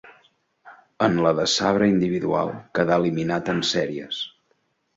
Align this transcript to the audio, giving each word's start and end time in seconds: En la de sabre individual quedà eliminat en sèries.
En 1.07 1.19
la 1.25 1.33
de 1.41 1.45
sabre 1.51 1.91
individual 1.93 2.51
quedà 2.79 2.99
eliminat 3.03 3.55
en 3.57 3.63
sèries. 3.77 4.27